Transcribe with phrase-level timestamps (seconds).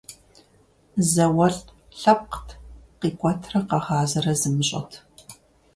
[1.11, 1.61] ЗауэлӀ
[1.99, 2.49] лъэпкът,
[2.99, 4.91] къикӀуэтрэ къэгъазэрэ зымыщӀэт.